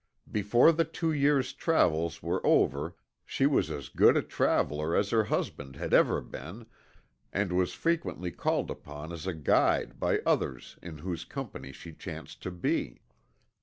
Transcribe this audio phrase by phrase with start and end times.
[0.31, 5.25] Before the two years' travels were over, she was as good a traveler as her
[5.25, 6.65] husband had ever been,
[7.31, 12.41] and was frequently called upon as a guide by others in whose company she chanced
[12.41, 13.03] to be.